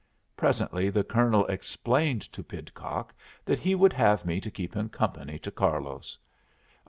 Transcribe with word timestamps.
Presently 0.35 0.89
the 0.89 1.03
Colonel 1.03 1.45
explained 1.45 2.23
to 2.33 2.41
Pidcock 2.41 3.13
that 3.45 3.59
he 3.59 3.75
would 3.75 3.93
have 3.93 4.25
me 4.25 4.41
to 4.41 4.49
keep 4.49 4.73
him 4.73 4.89
company 4.89 5.37
to 5.37 5.51
Carlos. 5.51 6.17